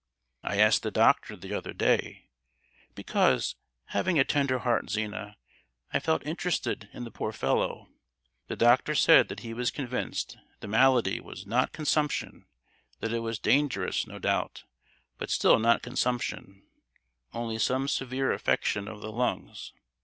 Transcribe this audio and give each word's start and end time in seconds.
"I 0.41 0.57
asked 0.57 0.81
the 0.81 0.89
doctor 0.89 1.35
the 1.35 1.53
other 1.53 1.73
day, 1.73 2.25
because, 2.95 3.55
having 3.89 4.17
a 4.17 4.23
tender 4.23 4.57
heart, 4.57 4.89
Zina, 4.89 5.37
I 5.93 5.99
felt 5.99 6.25
interested 6.25 6.89
in 6.91 7.03
the 7.03 7.11
poor 7.11 7.31
fellow. 7.31 7.87
The 8.47 8.55
doctor 8.55 8.95
said 8.95 9.27
that 9.27 9.41
he 9.41 9.53
was 9.53 9.69
convinced 9.69 10.39
the 10.59 10.67
malady 10.67 11.19
was 11.19 11.45
not 11.45 11.71
consumption; 11.71 12.47
that 12.99 13.13
it 13.13 13.19
was 13.19 13.37
dangerous, 13.37 14.07
no 14.07 14.17
doubt, 14.17 14.63
but 15.19 15.29
still 15.29 15.59
not 15.59 15.83
consumption, 15.83 16.63
only 17.31 17.59
some 17.59 17.87
severe 17.87 18.31
affection 18.31 18.87
of 18.87 19.01
the 19.01 19.11
lungs. 19.11 19.71